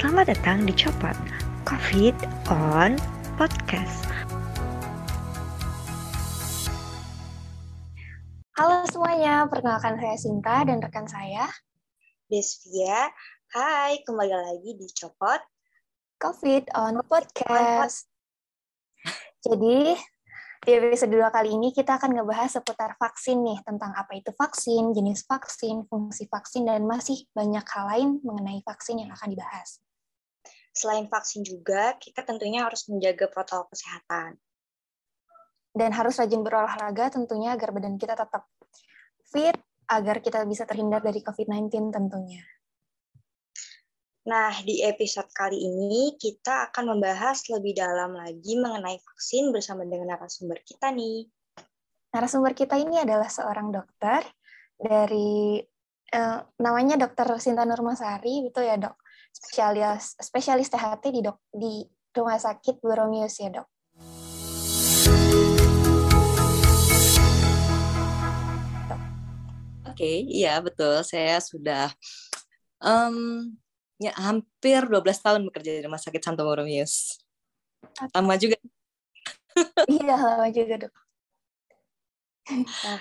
Selamat 0.00 0.32
datang 0.32 0.64
di 0.64 0.72
Copot 0.72 1.12
COVID 1.68 2.16
on 2.48 2.96
Podcast. 3.36 4.08
Halo 8.56 8.88
semuanya, 8.88 9.44
perkenalkan 9.44 10.00
saya 10.00 10.16
Sinta 10.16 10.64
dan 10.64 10.80
rekan 10.80 11.04
saya 11.04 11.52
Desvia. 12.32 13.12
Hai, 13.52 14.00
kembali 14.08 14.32
lagi 14.32 14.72
di 14.80 14.88
Copot 14.88 15.44
COVID 16.16 16.72
on 16.80 17.04
Podcast. 17.04 18.08
Jadi, 19.44 20.00
di 20.64 20.70
episode 20.80 21.12
2 21.12 21.28
kali 21.28 21.52
ini 21.52 21.76
kita 21.76 22.00
akan 22.00 22.16
ngebahas 22.16 22.56
seputar 22.56 22.96
vaksin 22.96 23.44
nih, 23.44 23.60
tentang 23.68 23.92
apa 23.92 24.16
itu 24.16 24.32
vaksin, 24.32 24.96
jenis 24.96 25.28
vaksin, 25.28 25.84
fungsi 25.92 26.24
vaksin, 26.24 26.64
dan 26.64 26.88
masih 26.88 27.28
banyak 27.36 27.68
hal 27.68 27.84
lain 27.84 28.08
mengenai 28.24 28.64
vaksin 28.64 28.96
yang 29.04 29.12
akan 29.12 29.36
dibahas. 29.36 29.84
Selain 30.80 31.04
vaksin 31.12 31.44
juga, 31.44 31.92
kita 32.00 32.24
tentunya 32.24 32.64
harus 32.64 32.88
menjaga 32.88 33.28
protokol 33.28 33.68
kesehatan. 33.68 34.40
Dan 35.76 35.92
harus 35.92 36.16
rajin 36.16 36.40
berolahraga 36.40 37.12
tentunya 37.12 37.52
agar 37.52 37.76
badan 37.76 38.00
kita 38.00 38.16
tetap 38.16 38.48
fit, 39.28 39.60
agar 39.92 40.24
kita 40.24 40.40
bisa 40.48 40.64
terhindar 40.64 41.04
dari 41.04 41.20
COVID-19 41.20 41.92
tentunya. 41.92 42.40
Nah, 44.24 44.56
di 44.64 44.80
episode 44.80 45.28
kali 45.36 45.60
ini 45.60 46.16
kita 46.16 46.72
akan 46.72 46.96
membahas 46.96 47.44
lebih 47.52 47.76
dalam 47.76 48.16
lagi 48.16 48.56
mengenai 48.56 48.96
vaksin 49.04 49.52
bersama 49.52 49.84
dengan 49.84 50.16
narasumber 50.16 50.64
kita 50.64 50.88
nih. 50.96 51.28
Narasumber 52.16 52.56
kita 52.56 52.80
ini 52.80 53.04
adalah 53.04 53.28
seorang 53.28 53.68
dokter 53.68 54.24
dari 54.80 55.60
eh, 56.08 56.38
namanya 56.56 56.96
Dokter 57.00 57.36
Sinta 57.36 57.68
Nurmasari, 57.68 58.48
itu 58.48 58.60
ya 58.64 58.80
dok, 58.80 58.99
spesialis 59.30 60.18
spesialis 60.18 60.68
THT 60.68 61.04
di 61.14 61.20
dok 61.22 61.38
di 61.50 61.86
Rumah 62.10 62.38
Sakit 62.38 62.82
Boromius 62.82 63.38
ya 63.38 63.50
dok. 63.50 63.68
Oke, 69.90 70.06
okay, 70.06 70.16
iya 70.26 70.58
betul. 70.64 71.02
Saya 71.04 71.38
sudah 71.44 71.92
um, 72.80 73.52
ya 74.00 74.16
hampir 74.16 74.80
12 74.88 74.96
tahun 75.20 75.40
bekerja 75.50 75.70
di 75.76 75.80
Rumah 75.84 76.00
Sakit 76.00 76.22
Santo 76.24 76.42
Boromius. 76.48 77.20
Lama 78.16 78.34
juga. 78.40 78.56
iya, 79.92 80.16
lama 80.16 80.48
juga, 80.48 80.88
Dok. 80.88 80.94
Nah, 82.50 82.98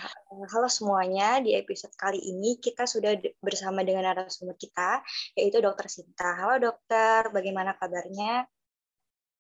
halo 0.53 0.69
semuanya, 0.69 1.41
di 1.41 1.57
episode 1.57 1.93
kali 1.97 2.21
ini 2.21 2.61
kita 2.61 2.85
sudah 2.85 3.17
bersama 3.41 3.81
dengan 3.81 4.05
narasumber 4.05 4.53
kita, 4.53 5.01
yaitu 5.33 5.57
Dokter 5.57 5.89
Sinta. 5.89 6.37
Halo 6.37 6.61
dokter, 6.61 7.33
bagaimana 7.33 7.73
kabarnya? 7.73 8.45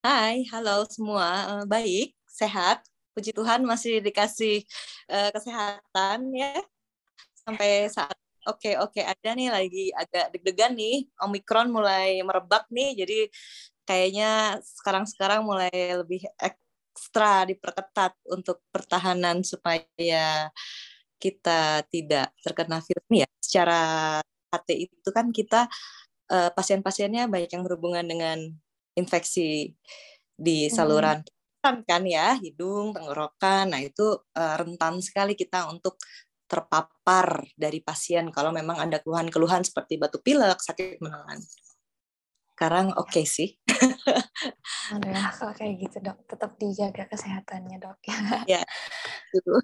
Hai, 0.01 0.49
halo 0.49 0.89
semua. 0.89 1.61
Baik, 1.69 2.17
sehat. 2.25 2.81
Puji 3.13 3.37
Tuhan 3.37 3.61
masih 3.61 4.01
dikasih 4.01 4.65
uh, 5.13 5.29
kesehatan 5.29 6.33
ya 6.33 6.57
sampai 7.45 7.89
saat 7.93 8.17
oke 8.49 8.81
oke 8.81 9.01
ada 9.01 9.29
nih 9.33 9.49
lagi 9.49 9.85
agak 9.93 10.31
deg-degan 10.37 10.77
nih 10.77 11.09
omikron 11.25 11.73
mulai 11.73 12.21
merebak 12.21 12.69
nih 12.69 12.93
jadi 12.93 13.19
kayaknya 13.89 14.61
sekarang-sekarang 14.61 15.41
mulai 15.41 15.73
lebih 15.73 16.29
ekstra 16.91 17.45
diperketat 17.47 18.13
untuk 18.29 18.65
pertahanan 18.73 19.45
supaya 19.45 20.49
kita 21.19 21.83
tidak 21.91 22.31
terkena 22.39 22.79
virus 22.79 23.07
ya 23.11 23.29
secara 23.43 23.81
HT 24.49 24.69
itu 24.87 25.09
kan 25.11 25.29
kita 25.29 25.67
uh, 26.31 26.49
pasien-pasiennya 26.55 27.27
banyak 27.27 27.51
yang 27.51 27.63
berhubungan 27.67 28.05
dengan 28.07 28.39
infeksi 28.95 29.75
di 30.33 30.67
hmm. 30.67 30.73
saluran 30.73 31.19
hmm. 31.61 31.83
kan 31.83 32.03
ya 32.07 32.39
hidung 32.39 32.95
tenggorokan 32.95 33.75
nah 33.75 33.81
itu 33.83 34.15
uh, 34.15 34.55
rentan 34.57 35.03
sekali 35.03 35.35
kita 35.35 35.67
untuk 35.67 35.99
terpapar 36.49 37.45
dari 37.53 37.77
pasien 37.85 38.33
kalau 38.33 38.49
memang 38.49 38.81
ada 38.81 38.97
keluhan-keluhan 38.97 39.61
seperti 39.61 40.01
batu 40.01 40.17
pilek, 40.17 40.57
sakit 40.57 40.97
menelan. 40.97 41.37
Sekarang 42.59 42.91
oke 42.91 43.15
okay 43.15 43.23
sih. 43.23 43.55
Alhamdulillah 44.91 45.31
kalau 45.39 45.55
kayak 45.55 45.79
gitu 45.79 46.03
dok, 46.03 46.27
tetap 46.27 46.59
dijaga 46.59 47.07
kesehatannya 47.07 47.79
dok 47.79 48.03
ya. 48.03 48.19
Ya, 48.59 48.61
itu. 49.31 49.63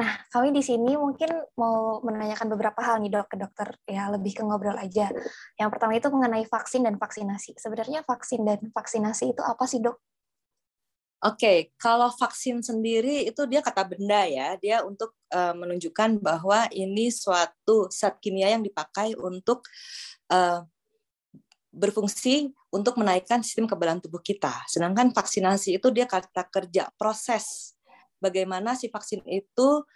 Nah, 0.00 0.16
kami 0.32 0.48
di 0.56 0.64
sini 0.64 0.96
mungkin 0.96 1.28
mau 1.60 2.00
menanyakan 2.00 2.48
beberapa 2.48 2.80
hal 2.80 3.04
nih 3.04 3.20
dok 3.20 3.28
ke 3.28 3.36
dokter 3.36 3.68
ya 3.84 4.08
lebih 4.08 4.32
ke 4.32 4.42
ngobrol 4.48 4.80
aja. 4.80 5.12
Yang 5.60 5.68
pertama 5.76 5.92
itu 5.92 6.08
mengenai 6.08 6.48
vaksin 6.48 6.88
dan 6.88 6.96
vaksinasi. 6.96 7.60
Sebenarnya 7.60 8.00
vaksin 8.08 8.48
dan 8.48 8.72
vaksinasi 8.72 9.36
itu 9.36 9.44
apa 9.44 9.68
sih 9.68 9.84
dok? 9.84 10.00
Oke, 11.20 11.36
okay, 11.36 11.58
kalau 11.76 12.08
vaksin 12.16 12.64
sendiri 12.64 13.28
itu 13.28 13.44
dia 13.44 13.60
kata 13.60 13.84
benda 13.84 14.24
ya, 14.24 14.56
dia 14.56 14.80
untuk 14.88 15.12
uh, 15.36 15.52
menunjukkan 15.52 16.16
bahwa 16.24 16.64
ini 16.72 17.12
suatu 17.12 17.92
zat 17.92 18.16
kimia 18.24 18.56
yang 18.56 18.64
dipakai 18.64 19.12
untuk 19.20 19.68
uh, 20.32 20.64
berfungsi 21.78 22.50
untuk 22.74 22.98
menaikkan 22.98 23.40
sistem 23.40 23.70
kekebalan 23.70 24.02
tubuh 24.02 24.20
kita. 24.20 24.66
Sedangkan 24.66 25.14
vaksinasi 25.14 25.78
itu 25.78 25.88
dia 25.94 26.04
kata 26.10 26.50
kerja 26.50 26.90
proses 26.98 27.78
bagaimana 28.18 28.74
si 28.74 28.90
vaksin 28.90 29.22
itu 29.24 29.86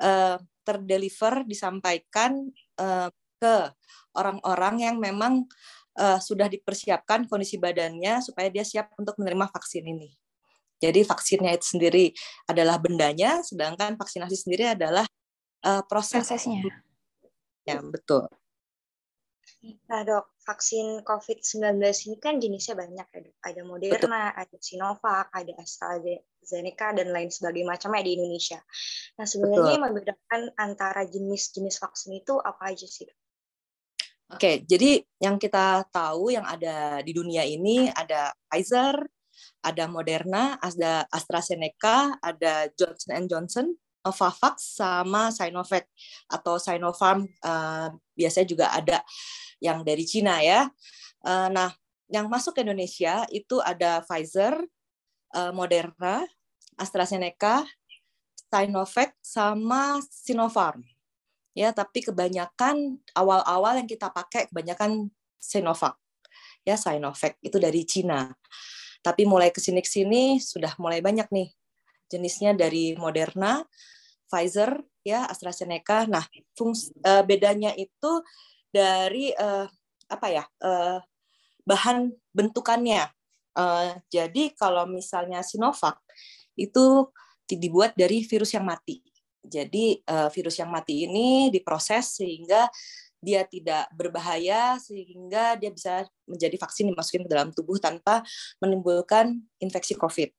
uh, 0.00 0.36
terdeliver 0.62 1.42
disampaikan 1.42 2.46
uh, 2.78 3.10
ke 3.42 3.56
orang-orang 4.14 4.74
yang 4.86 4.96
memang 5.02 5.44
uh, 5.98 6.22
sudah 6.22 6.46
dipersiapkan 6.46 7.26
kondisi 7.26 7.58
badannya 7.58 8.22
supaya 8.22 8.46
dia 8.48 8.62
siap 8.62 8.94
untuk 8.94 9.18
menerima 9.18 9.50
vaksin 9.50 9.82
ini. 9.82 10.14
Jadi 10.82 11.06
vaksinnya 11.06 11.54
itu 11.54 11.78
sendiri 11.78 12.10
adalah 12.50 12.78
bendanya, 12.78 13.38
sedangkan 13.46 13.94
vaksinasi 13.94 14.34
sendiri 14.34 14.74
adalah 14.74 15.06
uh, 15.62 15.82
proses. 15.86 16.26
prosesnya. 16.26 16.62
Ya, 17.62 17.78
betul. 17.78 18.26
Nah 19.62 20.02
dok, 20.02 20.42
vaksin 20.42 21.06
COVID-19 21.06 21.78
ini 22.10 22.16
kan 22.18 22.42
jenisnya 22.42 22.74
banyak 22.74 23.06
ya 23.06 23.20
dok. 23.22 23.36
Ada 23.46 23.60
Moderna, 23.62 24.34
Betul. 24.34 24.42
ada 24.42 24.56
Sinovac, 24.58 25.26
ada 25.30 25.52
AstraZeneca, 25.54 26.88
dan 26.98 27.14
lain 27.14 27.30
sebagainya 27.30 27.70
macamnya 27.70 28.02
di 28.02 28.12
Indonesia. 28.18 28.58
Nah 29.14 29.26
sebenarnya 29.26 29.78
yang 29.78 29.84
membedakan 29.86 30.50
antara 30.58 31.06
jenis-jenis 31.06 31.78
vaksin 31.78 32.18
itu 32.18 32.34
apa 32.42 32.74
aja 32.74 32.86
sih 32.90 33.06
dok? 33.06 33.18
Oke, 34.32 34.64
jadi 34.64 35.04
yang 35.20 35.36
kita 35.36 35.84
tahu 35.92 36.32
yang 36.32 36.48
ada 36.48 37.04
di 37.04 37.12
dunia 37.12 37.44
ini 37.44 37.92
ada 37.92 38.32
Pfizer, 38.48 39.04
ada 39.62 39.84
Moderna, 39.86 40.56
ada 40.58 41.04
AstraZeneca, 41.12 42.16
ada 42.18 42.66
Johnson 42.74 43.28
Johnson, 43.28 43.66
Novavax 44.02 44.82
sama 44.82 45.30
Sinovac 45.30 45.86
atau 46.26 46.58
Sinopharm 46.58 47.30
uh, 47.46 47.94
biasanya 48.18 48.46
juga 48.50 48.66
ada 48.74 48.98
yang 49.62 49.86
dari 49.86 50.02
Cina 50.02 50.42
ya. 50.42 50.66
Uh, 51.22 51.46
nah, 51.54 51.70
yang 52.10 52.26
masuk 52.26 52.58
ke 52.58 52.66
Indonesia 52.66 53.22
itu 53.30 53.62
ada 53.62 54.02
Pfizer, 54.02 54.58
uh, 55.38 55.54
Moderna, 55.54 56.26
AstraZeneca, 56.74 57.62
Sinovac 58.50 59.16
sama 59.22 60.02
Sinopharm. 60.10 60.82
Ya, 61.54 61.70
tapi 61.70 62.02
kebanyakan 62.02 63.00
awal-awal 63.14 63.80
yang 63.80 63.88
kita 63.88 64.10
pakai 64.10 64.50
kebanyakan 64.50 65.08
Sinovac. 65.38 65.96
Ya, 66.66 66.74
Sinovac 66.76 67.38
itu 67.40 67.56
dari 67.56 67.86
Cina. 67.86 68.34
Tapi 69.00 69.24
mulai 69.24 69.54
ke 69.54 69.62
sini 69.62 69.82
sini 69.82 70.36
sudah 70.38 70.74
mulai 70.78 71.00
banyak 71.02 71.26
nih 71.32 71.48
jenisnya 72.12 72.52
dari 72.52 72.92
Moderna, 72.94 73.64
Pfizer, 74.28 74.84
ya 75.00 75.24
AstraZeneca. 75.26 76.04
Nah, 76.06 76.24
fungsi, 76.52 76.92
uh, 77.04 77.24
bedanya 77.24 77.72
itu 77.72 78.20
dari 78.72 79.30
uh, 79.36 79.68
apa 80.08 80.26
ya 80.32 80.44
uh, 80.64 80.98
bahan 81.62 82.10
bentukannya. 82.32 83.06
Uh, 83.52 84.00
jadi 84.08 84.56
kalau 84.56 84.88
misalnya 84.88 85.44
Sinovac 85.44 86.00
itu 86.56 87.12
dibuat 87.46 87.92
dari 87.92 88.24
virus 88.24 88.56
yang 88.56 88.64
mati. 88.64 89.04
Jadi 89.44 90.00
uh, 90.08 90.32
virus 90.32 90.56
yang 90.56 90.72
mati 90.72 91.04
ini 91.04 91.52
diproses 91.52 92.16
sehingga 92.16 92.70
dia 93.22 93.46
tidak 93.46 93.86
berbahaya 93.94 94.80
sehingga 94.82 95.54
dia 95.54 95.70
bisa 95.70 96.08
menjadi 96.26 96.58
vaksin 96.58 96.90
dimasukin 96.90 97.22
ke 97.22 97.30
dalam 97.30 97.54
tubuh 97.54 97.78
tanpa 97.78 98.24
menimbulkan 98.58 99.38
infeksi 99.62 99.94
COVID. 99.94 100.32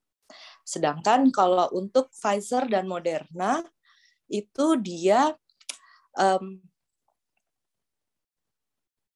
Sedangkan 0.68 1.32
kalau 1.32 1.72
untuk 1.72 2.12
Pfizer 2.12 2.68
dan 2.68 2.88
Moderna 2.88 3.64
itu 4.28 4.80
dia 4.80 5.32
um, 6.20 6.60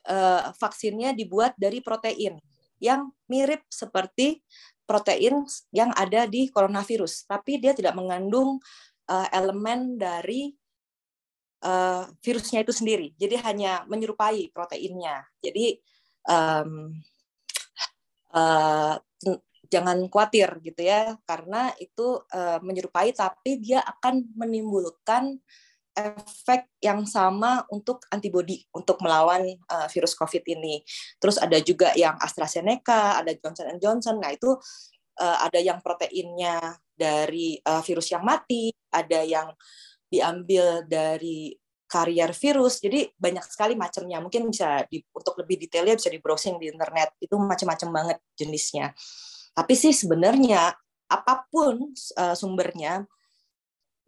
uh, 0.08 0.56
vaksinnya 0.56 1.12
dibuat 1.14 1.54
dari 1.60 1.84
protein 1.84 2.40
yang 2.80 3.12
mirip 3.28 3.66
seperti 3.68 4.42
protein 4.88 5.44
yang 5.76 5.92
ada 5.92 6.24
di 6.24 6.48
coronavirus, 6.48 7.28
tapi 7.28 7.60
dia 7.60 7.76
tidak 7.76 7.92
mengandung 7.94 8.56
uh, 9.12 9.28
elemen 9.36 10.00
dari 10.00 10.56
uh, 11.68 12.08
virusnya 12.24 12.64
itu 12.64 12.72
sendiri. 12.72 13.12
Jadi 13.20 13.36
hanya 13.44 13.84
menyerupai 13.92 14.48
proteinnya. 14.56 15.28
Jadi 15.44 15.76
um, 16.24 16.96
uh, 18.32 18.96
jangan 19.68 20.08
khawatir 20.08 20.64
gitu 20.64 20.80
ya, 20.88 21.20
karena 21.28 21.76
itu 21.84 22.24
uh, 22.32 22.64
menyerupai, 22.64 23.12
tapi 23.12 23.60
dia 23.60 23.84
akan 23.84 24.32
menimbulkan 24.40 25.36
efek 25.98 26.70
yang 26.78 27.02
sama 27.10 27.66
untuk 27.74 28.06
antibodi 28.14 28.62
untuk 28.70 29.02
melawan 29.02 29.50
uh, 29.66 29.90
virus 29.90 30.14
COVID 30.14 30.46
ini. 30.46 30.86
Terus 31.18 31.42
ada 31.42 31.58
juga 31.58 31.90
yang 31.98 32.14
AstraZeneca, 32.22 33.18
ada 33.18 33.34
Johnson 33.34 33.82
Johnson. 33.82 34.22
Nah 34.22 34.30
itu 34.30 34.54
uh, 35.18 35.38
ada 35.42 35.58
yang 35.58 35.82
proteinnya 35.82 36.78
dari 36.94 37.58
uh, 37.66 37.82
virus 37.82 38.14
yang 38.14 38.22
mati, 38.22 38.70
ada 38.94 39.26
yang 39.26 39.50
diambil 40.06 40.86
dari 40.86 41.58
karier 41.90 42.30
virus. 42.36 42.78
Jadi 42.84 43.10
banyak 43.18 43.46
sekali 43.50 43.74
macamnya. 43.74 44.22
Mungkin 44.22 44.54
bisa 44.54 44.86
di, 44.86 45.02
untuk 45.10 45.34
lebih 45.42 45.66
detailnya 45.66 45.98
bisa 45.98 46.14
di 46.14 46.22
browsing 46.22 46.62
di 46.62 46.70
internet. 46.70 47.18
Itu 47.18 47.42
macam-macam 47.42 47.90
banget 47.90 48.18
jenisnya. 48.38 48.94
Tapi 49.58 49.74
sih 49.74 49.96
sebenarnya 49.96 50.78
apa 51.08 51.48
pun 51.50 51.96
uh, 51.96 52.36
sumbernya 52.36 53.08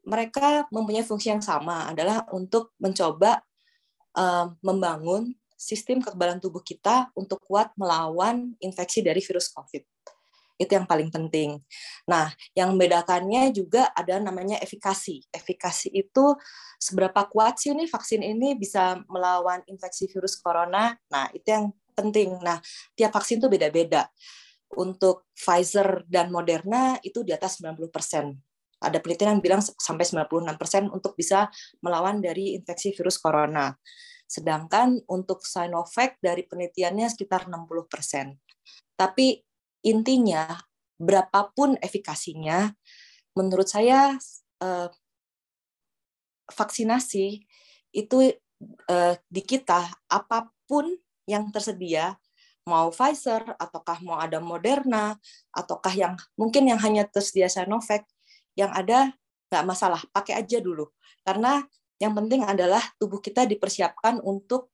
mereka 0.09 0.65
mempunyai 0.73 1.05
fungsi 1.05 1.29
yang 1.29 1.45
sama 1.45 1.93
adalah 1.93 2.25
untuk 2.33 2.73
mencoba 2.81 3.45
uh, 4.17 4.49
membangun 4.65 5.37
sistem 5.53 6.01
kekebalan 6.01 6.41
tubuh 6.41 6.65
kita 6.65 7.13
untuk 7.13 7.37
kuat 7.45 7.69
melawan 7.77 8.57
infeksi 8.57 9.05
dari 9.05 9.21
virus 9.21 9.53
COVID. 9.53 9.85
Itu 10.59 10.71
yang 10.75 10.89
paling 10.89 11.07
penting. 11.07 11.61
Nah, 12.09 12.33
yang 12.57 12.75
membedakannya 12.75 13.53
juga 13.55 13.93
ada 13.95 14.19
namanya 14.19 14.59
efikasi. 14.59 15.23
Efikasi 15.31 15.87
itu 15.93 16.35
seberapa 16.81 17.27
kuat 17.31 17.61
sih 17.63 17.71
nih 17.71 17.87
vaksin 17.87 18.25
ini 18.25 18.59
bisa 18.59 18.99
melawan 19.07 19.63
infeksi 19.71 20.09
virus 20.11 20.35
corona. 20.41 20.95
Nah, 21.07 21.31
itu 21.31 21.47
yang 21.47 21.65
penting. 21.95 22.39
Nah, 22.43 22.59
tiap 22.97 23.15
vaksin 23.15 23.39
itu 23.39 23.47
beda-beda. 23.47 24.09
Untuk 24.75 25.31
Pfizer 25.31 26.03
dan 26.11 26.27
Moderna 26.29 26.99
itu 27.03 27.23
di 27.23 27.31
atas 27.31 27.59
90 27.63 27.89
persen 27.89 28.48
ada 28.79 28.97
penelitian 29.03 29.37
yang 29.37 29.43
bilang 29.43 29.61
sampai 29.61 30.07
96% 30.07 30.87
untuk 30.89 31.13
bisa 31.19 31.51
melawan 31.83 32.23
dari 32.23 32.55
infeksi 32.55 32.95
virus 32.95 33.19
corona. 33.19 33.75
Sedangkan 34.23 35.03
untuk 35.11 35.43
Sinovac 35.43 36.15
dari 36.23 36.47
penelitiannya 36.47 37.11
sekitar 37.11 37.51
60%. 37.51 38.39
Tapi 38.95 39.41
intinya 39.83 40.55
berapapun 40.99 41.75
efikasinya, 41.79 42.71
menurut 43.35 43.67
saya 43.67 44.15
eh, 44.63 44.89
vaksinasi 46.51 47.27
itu 47.95 48.17
eh, 48.87 49.15
di 49.27 49.41
kita 49.43 49.87
apa 50.07 50.51
pun 50.69 50.93
yang 51.25 51.49
tersedia 51.49 52.17
mau 52.69 52.93
Pfizer 52.93 53.57
ataukah 53.57 53.97
mau 54.05 54.21
ada 54.21 54.37
Moderna 54.37 55.17
ataukah 55.49 55.93
yang 55.97 56.13
mungkin 56.37 56.69
yang 56.69 56.77
hanya 56.85 57.09
tersedia 57.09 57.49
Sinovac 57.49 58.05
yang 58.57 58.71
ada 58.73 59.13
nggak 59.49 59.65
masalah, 59.65 60.01
pakai 60.13 60.37
aja 60.37 60.61
dulu. 60.61 60.89
Karena 61.25 61.61
yang 61.99 62.15
penting 62.15 62.45
adalah 62.47 62.81
tubuh 62.95 63.19
kita 63.19 63.43
dipersiapkan 63.43 64.23
untuk 64.23 64.71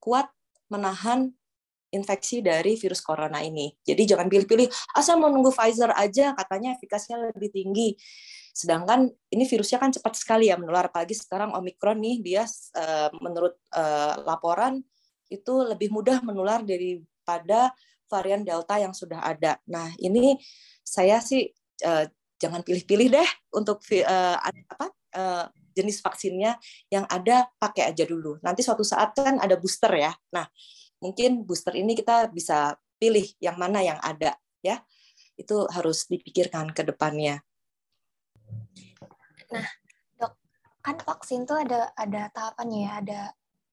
kuat 0.00 0.30
menahan 0.72 1.28
infeksi 1.92 2.40
dari 2.40 2.74
virus 2.80 3.04
corona 3.04 3.44
ini. 3.44 3.68
Jadi 3.84 4.08
jangan 4.08 4.26
pilih-pilih, 4.32 4.66
asal 4.96 5.20
mau 5.20 5.28
nunggu 5.28 5.52
Pfizer 5.52 5.92
aja, 5.92 6.32
katanya 6.32 6.72
efikasinya 6.80 7.28
lebih 7.28 7.52
tinggi. 7.52 7.92
Sedangkan 8.56 9.12
ini 9.28 9.44
virusnya 9.44 9.76
kan 9.76 9.92
cepat 9.92 10.16
sekali 10.16 10.48
ya 10.48 10.56
menular, 10.56 10.88
apalagi 10.88 11.12
sekarang 11.12 11.52
Omikron 11.52 12.00
nih, 12.00 12.16
dia 12.24 12.42
uh, 12.48 13.12
menurut 13.20 13.60
uh, 13.76 14.24
laporan 14.24 14.80
itu 15.28 15.52
lebih 15.68 15.92
mudah 15.92 16.24
menular 16.24 16.64
daripada 16.64 17.72
varian 18.08 18.44
Delta 18.44 18.80
yang 18.80 18.96
sudah 18.96 19.20
ada. 19.24 19.60
Nah 19.68 19.92
ini 20.00 20.36
saya 20.80 21.20
sih 21.20 21.48
uh, 21.84 22.04
jangan 22.42 22.66
pilih-pilih 22.66 23.14
deh 23.14 23.30
untuk 23.54 23.78
uh, 24.02 24.36
apa 24.42 24.86
uh, 25.14 25.46
jenis 25.72 26.02
vaksinnya 26.02 26.58
yang 26.90 27.06
ada 27.06 27.46
pakai 27.62 27.94
aja 27.94 28.02
dulu. 28.02 28.42
Nanti 28.42 28.66
suatu 28.66 28.82
saat 28.82 29.14
kan 29.14 29.38
ada 29.38 29.54
booster 29.54 29.94
ya. 29.94 30.10
Nah, 30.34 30.50
mungkin 30.98 31.46
booster 31.46 31.78
ini 31.78 31.94
kita 31.94 32.28
bisa 32.34 32.74
pilih 32.98 33.24
yang 33.38 33.54
mana 33.54 33.80
yang 33.80 34.02
ada 34.02 34.34
ya. 34.60 34.82
Itu 35.38 35.70
harus 35.70 36.10
dipikirkan 36.10 36.74
ke 36.74 36.82
depannya. 36.82 37.40
Nah, 39.48 39.68
Dok, 40.18 40.32
kan 40.82 40.96
vaksin 40.98 41.46
tuh 41.46 41.62
ada 41.62 41.94
ada 41.94 42.28
tahapannya 42.34 42.80
ya, 42.82 42.92
ada 43.00 43.20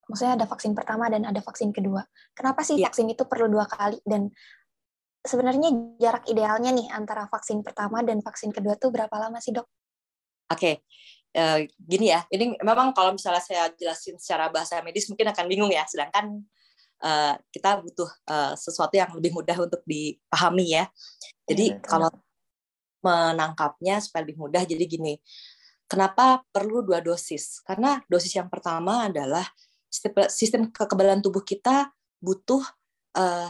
maksudnya 0.10 0.34
ada 0.42 0.46
vaksin 0.50 0.74
pertama 0.74 1.12
dan 1.12 1.28
ada 1.28 1.44
vaksin 1.44 1.70
kedua. 1.76 2.02
Kenapa 2.34 2.64
sih 2.64 2.80
ya. 2.80 2.88
vaksin 2.90 3.12
itu 3.12 3.28
perlu 3.28 3.52
dua 3.52 3.68
kali 3.68 4.00
dan 4.08 4.32
sebenarnya 5.24 5.98
jarak 6.00 6.24
idealnya 6.32 6.72
nih 6.72 6.88
antara 6.92 7.28
vaksin 7.28 7.60
pertama 7.62 8.00
dan 8.02 8.24
vaksin 8.24 8.56
kedua 8.56 8.80
tuh 8.80 8.92
berapa 8.92 9.12
lama 9.20 9.40
sih 9.44 9.52
dok? 9.52 9.68
Oke, 10.50 10.58
okay. 10.58 10.74
uh, 11.38 11.62
eh, 11.62 11.70
gini 11.78 12.10
ya. 12.10 12.26
Ini 12.26 12.58
memang 12.66 12.96
kalau 12.96 13.14
misalnya 13.14 13.44
saya 13.44 13.70
jelasin 13.78 14.18
secara 14.18 14.50
bahasa 14.50 14.82
medis 14.82 15.06
mungkin 15.12 15.30
akan 15.30 15.46
bingung 15.46 15.70
ya. 15.70 15.86
Sedangkan 15.86 16.42
uh, 17.06 17.36
kita 17.54 17.84
butuh 17.86 18.10
uh, 18.32 18.54
sesuatu 18.58 18.96
yang 18.98 19.12
lebih 19.14 19.36
mudah 19.36 19.58
untuk 19.60 19.84
dipahami 19.86 20.80
ya. 20.80 20.90
Jadi 21.46 21.78
ya, 21.78 21.82
kalau 21.86 22.10
menangkapnya 23.00 24.02
supaya 24.04 24.26
lebih 24.28 24.42
mudah, 24.42 24.66
jadi 24.66 24.84
gini. 24.84 25.22
Kenapa 25.90 26.46
perlu 26.54 26.86
dua 26.86 27.02
dosis? 27.02 27.66
Karena 27.66 27.98
dosis 28.06 28.38
yang 28.38 28.46
pertama 28.46 29.10
adalah 29.10 29.42
sistem 30.30 30.70
kekebalan 30.70 31.18
tubuh 31.18 31.42
kita 31.42 31.90
butuh 32.22 32.62
uh, 33.18 33.50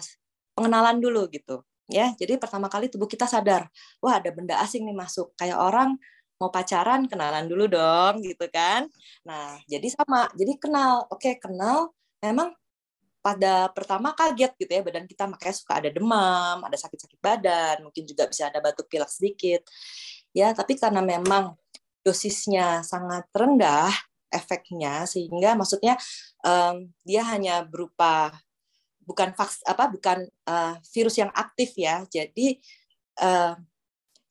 pengenalan 0.60 1.00
dulu 1.00 1.32
gitu. 1.32 1.64
Ya 1.88 2.12
jadi 2.20 2.36
pertama 2.36 2.68
kali 2.68 2.92
tubuh 2.92 3.08
kita 3.08 3.26
sadar 3.26 3.72
wah 4.04 4.20
ada 4.20 4.30
benda 4.36 4.60
asing 4.60 4.84
nih 4.84 4.94
masuk. 4.94 5.32
Kayak 5.40 5.64
orang 5.64 5.96
mau 6.40 6.52
pacaran 6.52 7.08
kenalan 7.08 7.48
dulu 7.48 7.72
dong 7.72 8.20
gitu 8.22 8.46
kan. 8.52 8.92
Nah 9.24 9.56
jadi 9.72 9.88
sama 9.96 10.28
jadi 10.36 10.60
kenal. 10.60 11.08
Oke 11.08 11.40
kenal 11.40 11.96
memang 12.20 12.52
pada 13.20 13.72
pertama 13.72 14.16
kaget 14.16 14.52
gitu 14.60 14.72
ya 14.80 14.82
badan 14.84 15.04
kita 15.04 15.28
makanya 15.28 15.56
suka 15.56 15.84
ada 15.84 15.92
demam 15.92 16.64
ada 16.64 16.78
sakit-sakit 16.80 17.20
badan 17.20 17.84
mungkin 17.84 18.08
juga 18.08 18.24
bisa 18.32 18.48
ada 18.52 18.60
batuk 18.60 18.92
pilek 18.92 19.10
sedikit. 19.12 19.64
Ya 20.36 20.52
tapi 20.54 20.76
karena 20.76 21.00
memang 21.02 21.56
dosisnya 22.04 22.86
sangat 22.86 23.28
rendah 23.36 23.92
efeknya 24.30 25.04
sehingga 25.10 25.58
maksudnya 25.58 25.98
um, 26.46 26.94
dia 27.02 27.26
hanya 27.26 27.66
berupa 27.66 28.30
bukan 29.10 29.34
vaks 29.34 29.66
apa 29.66 29.90
bukan 29.90 30.30
uh, 30.46 30.78
virus 30.94 31.18
yang 31.18 31.34
aktif 31.34 31.74
ya. 31.74 32.06
Jadi 32.06 32.62
uh, 33.26 33.58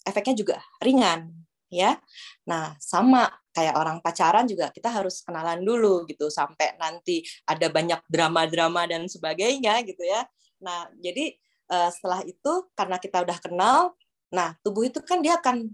efeknya 0.06 0.38
juga 0.38 0.56
ringan 0.78 1.34
ya. 1.66 1.98
Nah, 2.46 2.78
sama 2.78 3.26
kayak 3.50 3.74
orang 3.74 3.98
pacaran 3.98 4.46
juga 4.46 4.70
kita 4.70 4.86
harus 4.86 5.18
kenalan 5.26 5.66
dulu 5.66 6.06
gitu 6.06 6.30
sampai 6.30 6.78
nanti 6.78 7.26
ada 7.42 7.66
banyak 7.66 7.98
drama-drama 8.06 8.86
dan 8.86 9.10
sebagainya 9.10 9.82
gitu 9.82 10.06
ya. 10.06 10.22
Nah, 10.62 10.86
jadi 11.02 11.34
uh, 11.74 11.90
setelah 11.90 12.22
itu 12.22 12.52
karena 12.78 12.96
kita 13.02 13.26
udah 13.26 13.38
kenal, 13.42 13.98
nah 14.30 14.54
tubuh 14.62 14.86
itu 14.86 15.02
kan 15.02 15.18
dia 15.18 15.40
akan 15.42 15.66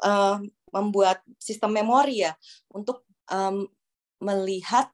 uh, 0.00 0.40
membuat 0.72 1.20
sistem 1.36 1.76
memori 1.76 2.24
ya 2.24 2.32
untuk 2.72 3.04
um, 3.28 3.66
melihat 4.18 4.90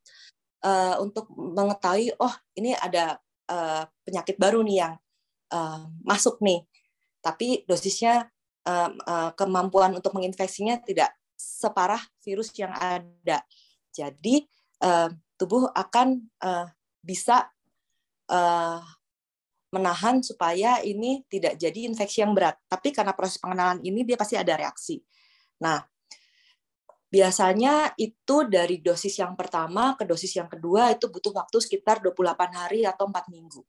uh, 0.64 1.00
untuk 1.00 1.28
mengetahui 1.32 2.12
oh 2.20 2.32
ini 2.56 2.76
ada 2.76 3.20
uh, 3.48 3.84
penyakit 4.04 4.36
baru 4.36 4.62
nih 4.62 4.76
yang 4.84 4.94
uh, 5.52 5.88
masuk 6.04 6.40
nih, 6.40 6.64
tapi 7.24 7.64
dosisnya 7.64 8.28
uh, 8.68 8.90
uh, 8.92 9.30
kemampuan 9.36 9.96
untuk 9.96 10.12
menginfeksinya 10.16 10.80
tidak 10.84 11.12
separah 11.34 12.00
virus 12.24 12.52
yang 12.56 12.72
ada. 12.72 13.44
Jadi 13.94 14.44
uh, 14.82 15.10
tubuh 15.36 15.68
akan 15.70 16.24
uh, 16.42 16.66
bisa 17.04 17.46
uh, 18.30 18.80
menahan 19.74 20.22
supaya 20.22 20.78
ini 20.86 21.26
tidak 21.26 21.58
jadi 21.58 21.90
infeksi 21.90 22.22
yang 22.22 22.32
berat. 22.32 22.54
Tapi 22.70 22.94
karena 22.94 23.10
proses 23.10 23.42
pengenalan 23.42 23.82
ini 23.82 24.06
dia 24.06 24.14
pasti 24.14 24.38
ada 24.38 24.54
reaksi. 24.54 25.02
Nah, 25.58 25.82
Biasanya 27.14 27.94
itu 27.94 28.42
dari 28.50 28.82
dosis 28.82 29.14
yang 29.22 29.38
pertama 29.38 29.94
ke 29.94 30.02
dosis 30.02 30.34
yang 30.34 30.50
kedua 30.50 30.90
itu 30.90 31.06
butuh 31.06 31.30
waktu 31.30 31.62
sekitar 31.62 32.02
28 32.02 32.34
hari 32.50 32.82
atau 32.82 33.06
4 33.06 33.30
minggu. 33.30 33.62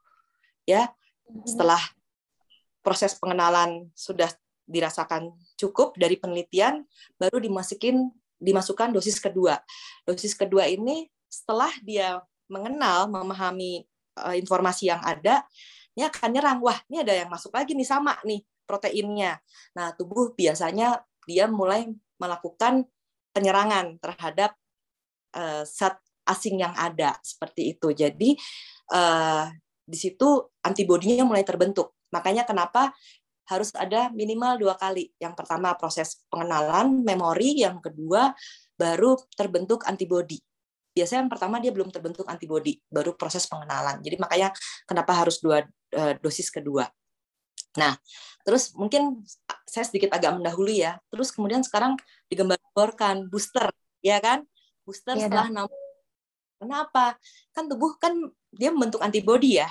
Ya. 0.66 0.90
Hmm. 1.30 1.46
Setelah 1.46 1.78
proses 2.82 3.14
pengenalan 3.14 3.94
sudah 3.94 4.34
dirasakan 4.66 5.30
cukup 5.62 5.94
dari 5.94 6.18
penelitian 6.18 6.90
baru 7.22 7.38
dimasukin 7.38 8.10
dimasukkan 8.42 8.98
dosis 8.98 9.22
kedua. 9.22 9.62
Dosis 10.10 10.34
kedua 10.34 10.66
ini 10.66 11.06
setelah 11.30 11.70
dia 11.86 12.26
mengenal, 12.50 13.06
memahami 13.10 13.86
uh, 14.22 14.34
informasi 14.34 14.90
yang 14.90 15.02
ada, 15.06 15.46
ini 15.94 16.06
akan 16.06 16.30
nyerang. 16.34 16.60
Wah, 16.66 16.82
ini 16.90 17.06
ada 17.06 17.14
yang 17.14 17.30
masuk 17.30 17.54
lagi 17.54 17.78
nih 17.78 17.86
sama 17.86 18.18
nih 18.26 18.42
proteinnya. 18.66 19.38
Nah, 19.78 19.94
tubuh 19.94 20.34
biasanya 20.34 21.02
dia 21.30 21.46
mulai 21.46 21.90
melakukan 22.18 22.86
penyerangan 23.36 24.00
terhadap 24.00 24.56
uh, 25.36 25.68
zat 25.68 26.00
asing 26.26 26.64
yang 26.64 26.72
ada 26.74 27.14
seperti 27.22 27.76
itu. 27.76 27.92
Jadi 27.92 28.34
uh, 28.96 29.52
di 29.86 29.98
situ 30.00 30.56
antibodinya 30.64 31.28
mulai 31.28 31.44
terbentuk. 31.44 31.94
Makanya 32.10 32.48
kenapa 32.48 32.96
harus 33.46 33.70
ada 33.78 34.10
minimal 34.10 34.58
dua 34.58 34.74
kali. 34.74 35.14
Yang 35.22 35.38
pertama 35.38 35.78
proses 35.78 36.26
pengenalan 36.34 37.06
memori, 37.06 37.62
yang 37.62 37.78
kedua 37.78 38.34
baru 38.74 39.14
terbentuk 39.38 39.86
antibodi. 39.86 40.42
Biasanya 40.96 41.28
yang 41.28 41.32
pertama 41.32 41.60
dia 41.62 41.70
belum 41.76 41.92
terbentuk 41.92 42.26
antibodi, 42.26 42.80
baru 42.88 43.14
proses 43.14 43.46
pengenalan. 43.46 44.02
Jadi 44.02 44.16
makanya 44.18 44.50
kenapa 44.90 45.14
harus 45.14 45.38
dua 45.44 45.62
uh, 45.94 46.14
dosis 46.24 46.50
kedua. 46.50 46.88
Nah, 47.76 47.94
terus 48.48 48.72
mungkin 48.74 49.22
saya 49.68 49.84
sedikit 49.84 50.16
agak 50.16 50.40
mendahului 50.40 50.88
ya. 50.88 50.98
Terus 51.12 51.36
kemudian 51.36 51.62
sekarang 51.62 52.00
digambarkan 52.76 53.32
booster, 53.32 53.72
ya 54.04 54.20
kan? 54.20 54.44
Booster 54.84 55.16
ya, 55.16 55.32
setelah 55.32 55.48
enam 55.48 55.66
Kenapa? 56.56 57.16
Kan 57.56 57.68
tubuh 57.72 57.96
kan 58.00 58.16
dia 58.52 58.72
membentuk 58.72 59.00
antibodi 59.00 59.60
ya. 59.60 59.68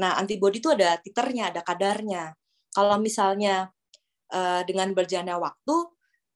Nah, 0.00 0.16
antibodi 0.20 0.60
itu 0.60 0.72
ada 0.72 0.96
titernya, 1.00 1.52
ada 1.52 1.60
kadarnya. 1.60 2.32
Kalau 2.72 2.96
misalnya 3.00 3.68
uh, 4.32 4.64
dengan 4.64 4.92
berjalannya 4.96 5.36
waktu, 5.36 5.76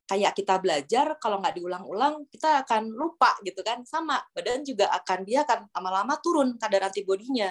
kayak 0.09 0.37
kita 0.37 0.61
belajar, 0.61 1.17
kalau 1.17 1.41
nggak 1.41 1.57
diulang-ulang, 1.57 2.29
kita 2.29 2.69
akan 2.69 2.93
lupa 2.93 3.33
gitu 3.45 3.65
kan. 3.65 3.81
Sama, 3.88 4.21
badan 4.37 4.61
juga 4.65 4.93
akan 4.93 5.25
dia 5.25 5.45
akan 5.49 5.73
lama-lama 5.73 6.21
turun 6.21 6.61
kadar 6.61 6.93
antibodinya. 6.93 7.49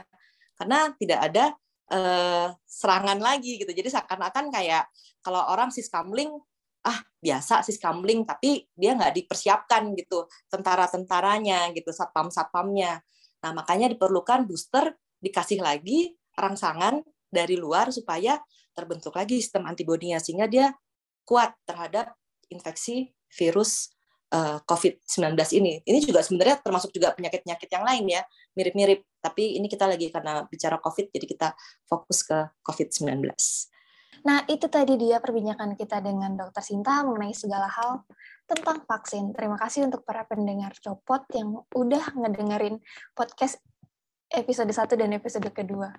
Karena 0.56 0.94
tidak 0.94 1.20
ada 1.34 1.46
uh, 1.90 2.48
serangan 2.70 3.18
lagi 3.18 3.60
gitu. 3.60 3.74
Jadi 3.74 3.98
seakan-akan 3.98 4.54
kayak 4.54 4.88
kalau 5.26 5.42
orang 5.52 5.74
siskamling 5.74 6.32
ah 6.88 6.98
biasa 7.20 7.68
siskamling 7.68 8.24
tapi 8.24 8.64
dia 8.72 8.96
nggak 8.96 9.12
dipersiapkan 9.20 9.92
gitu 10.00 10.32
tentara-tentaranya 10.48 11.76
gitu 11.76 11.92
satpam-satpamnya. 11.92 13.04
Nah 13.44 13.52
makanya 13.52 13.92
diperlukan 13.92 14.48
booster 14.48 14.96
dikasih 15.20 15.60
lagi 15.60 16.16
rangsangan 16.38 17.04
dari 17.28 17.60
luar 17.60 17.92
supaya 17.92 18.40
terbentuk 18.72 19.12
lagi 19.18 19.42
sistem 19.44 19.68
antibodinya 19.68 20.22
sehingga 20.22 20.48
dia 20.48 20.72
kuat 21.28 21.52
terhadap 21.68 22.16
infeksi 22.48 23.12
virus 23.36 23.92
eh, 24.32 24.62
COVID-19 24.64 25.36
ini. 25.60 25.84
Ini 25.84 26.00
juga 26.06 26.24
sebenarnya 26.24 26.64
termasuk 26.64 26.96
juga 26.96 27.12
penyakit-penyakit 27.18 27.68
yang 27.68 27.84
lain 27.84 28.06
ya, 28.08 28.22
mirip-mirip. 28.56 29.04
Tapi 29.20 29.60
ini 29.60 29.68
kita 29.68 29.90
lagi 29.90 30.08
karena 30.08 30.48
bicara 30.48 30.80
COVID, 30.80 31.12
jadi 31.12 31.26
kita 31.28 31.48
fokus 31.84 32.24
ke 32.24 32.48
COVID-19. 32.64 33.28
Nah, 34.26 34.48
itu 34.50 34.66
tadi 34.72 34.98
dia 34.98 35.22
perbincangan 35.22 35.78
kita 35.78 36.02
dengan 36.02 36.34
Dr. 36.34 36.64
Sinta 36.64 37.06
mengenai 37.06 37.36
segala 37.36 37.70
hal 37.70 38.02
tentang 38.48 38.82
vaksin. 38.88 39.36
Terima 39.36 39.60
kasih 39.60 39.86
untuk 39.86 40.02
para 40.08 40.26
pendengar 40.26 40.74
Copot 40.80 41.28
yang 41.36 41.62
udah 41.76 42.16
ngedengerin 42.16 42.80
podcast 43.14 43.62
episode 44.32 44.72
1 44.72 44.98
dan 44.98 45.12
episode 45.14 45.48
kedua. 45.52 45.94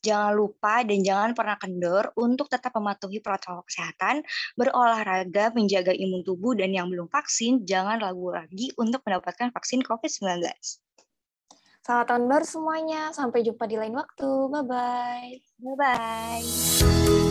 Jangan 0.00 0.32
lupa 0.32 0.80
dan 0.80 1.04
jangan 1.04 1.30
pernah 1.36 1.60
kendor 1.60 2.16
untuk 2.16 2.48
tetap 2.48 2.72
mematuhi 2.72 3.20
protokol 3.20 3.68
kesehatan, 3.68 4.24
berolahraga, 4.56 5.52
menjaga 5.52 5.92
imun 5.92 6.24
tubuh, 6.24 6.56
dan 6.56 6.72
yang 6.72 6.88
belum 6.88 7.12
vaksin, 7.12 7.68
jangan 7.68 8.00
ragu 8.00 8.32
lagi 8.32 8.72
untuk 8.80 9.04
mendapatkan 9.04 9.52
vaksin 9.52 9.84
COVID-19. 9.84 10.40
Selamat 11.80 12.06
tahun 12.12 12.24
baru 12.28 12.46
semuanya. 12.46 13.02
Sampai 13.16 13.40
jumpa 13.40 13.64
di 13.64 13.76
lain 13.80 13.96
waktu. 13.96 14.28
Bye-bye. 14.52 15.30
Bye-bye. 15.64 17.29